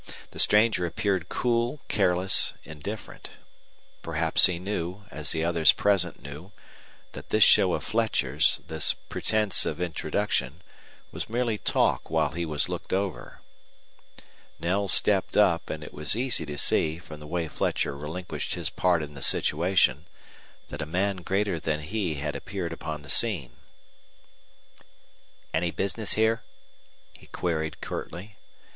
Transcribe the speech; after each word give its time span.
The 0.31 0.39
stranger 0.39 0.83
appeared 0.87 1.29
cool, 1.29 1.79
careless, 1.87 2.55
indifferent. 2.63 3.29
Perhaps 4.01 4.47
he 4.47 4.57
knew, 4.57 5.03
as 5.11 5.29
the 5.29 5.43
others 5.43 5.73
present 5.73 6.23
knew, 6.23 6.51
that 7.11 7.29
this 7.29 7.43
show 7.43 7.73
of 7.73 7.83
Fletcher's, 7.83 8.61
this 8.65 8.95
pretense 8.95 9.63
of 9.63 9.79
introduction, 9.79 10.63
was 11.11 11.29
merely 11.29 11.59
talk 11.59 12.09
while 12.09 12.31
he 12.31 12.47
was 12.47 12.67
looked 12.67 12.91
over. 12.93 13.41
Knell 14.59 14.87
stepped 14.87 15.37
up, 15.37 15.69
and 15.69 15.83
it 15.83 15.93
was 15.93 16.15
easy 16.15 16.47
to 16.47 16.57
see, 16.57 16.97
from 16.97 17.19
the 17.19 17.27
way 17.27 17.47
Fletcher 17.47 17.95
relinquished 17.95 18.55
his 18.55 18.71
part 18.71 19.03
in 19.03 19.13
the 19.13 19.21
situation, 19.21 20.07
that 20.69 20.81
a 20.81 20.87
man 20.87 21.17
greater 21.17 21.59
than 21.59 21.79
he 21.81 22.15
had 22.15 22.35
appeared 22.35 22.73
upon 22.73 23.03
the 23.03 23.09
scene. 23.11 23.51
"Any 25.53 25.69
business 25.69 26.13
here?" 26.13 26.41
he 27.13 27.27
queried, 27.27 27.81
curtly. 27.81 28.37